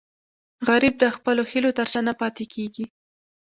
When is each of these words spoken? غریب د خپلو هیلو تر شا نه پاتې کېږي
غریب 0.67 0.95
د 0.99 1.05
خپلو 1.15 1.41
هیلو 1.51 1.71
تر 1.79 1.87
شا 1.93 2.01
نه 2.07 2.13
پاتې 2.19 2.45
کېږي 2.53 2.85